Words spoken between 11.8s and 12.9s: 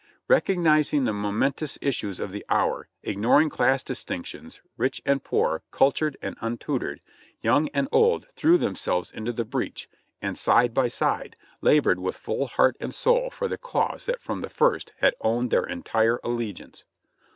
with full heart